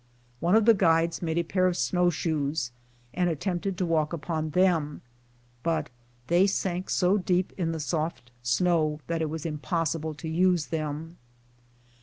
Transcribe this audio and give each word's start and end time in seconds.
One 0.39 0.55
of 0.55 0.65
the 0.65 0.73
guides 0.73 1.21
made 1.21 1.37
a 1.37 1.43
pair 1.43 1.67
of 1.67 1.77
snow 1.77 2.09
shoes, 2.09 2.71
and 3.13 3.29
attempted 3.29 3.77
to 3.77 3.85
walk 3.85 4.13
upon 4.13 4.49
them, 4.49 5.03
but 5.61 5.91
they 6.25 6.47
sank 6.47 6.89
so 6.89 7.19
deep 7.19 7.53
in 7.55 7.71
the 7.71 7.79
soft 7.79 8.31
snow 8.41 8.99
that 9.05 9.21
it 9.21 9.29
was 9.29 9.45
impossible 9.45 10.15
to 10.15 10.27
use 10.27 10.65
them. 10.65 11.17